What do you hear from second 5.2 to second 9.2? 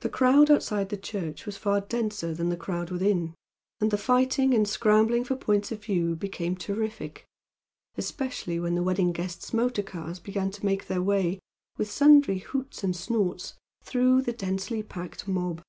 for points of view became terrific, especially when the wedding